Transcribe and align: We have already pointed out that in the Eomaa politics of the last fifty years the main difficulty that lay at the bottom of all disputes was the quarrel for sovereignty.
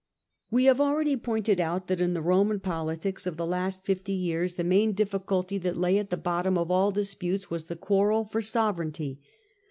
We 0.49 0.65
have 0.65 0.81
already 0.81 1.15
pointed 1.15 1.59
out 1.59 1.85
that 1.85 2.01
in 2.01 2.15
the 2.15 2.23
Eomaa 2.23 2.59
politics 2.63 3.27
of 3.27 3.37
the 3.37 3.45
last 3.45 3.85
fifty 3.85 4.13
years 4.13 4.55
the 4.55 4.63
main 4.63 4.93
difficulty 4.93 5.59
that 5.59 5.77
lay 5.77 5.99
at 5.99 6.09
the 6.09 6.17
bottom 6.17 6.57
of 6.57 6.71
all 6.71 6.89
disputes 6.89 7.51
was 7.51 7.65
the 7.65 7.75
quarrel 7.75 8.25
for 8.25 8.41
sovereignty. 8.41 9.21